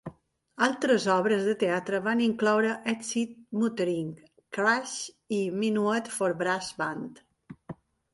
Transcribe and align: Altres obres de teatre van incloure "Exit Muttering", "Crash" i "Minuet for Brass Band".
Altres 0.67 1.03
obres 1.15 1.41
de 1.49 1.51
teatre 1.63 1.99
van 2.07 2.23
incloure 2.27 2.71
"Exit 2.93 3.35
Muttering", 3.63 4.07
"Crash" 4.57 4.95
i 5.41 5.43
"Minuet 5.65 6.11
for 6.15 6.35
Brass 6.41 6.71
Band". 6.81 7.21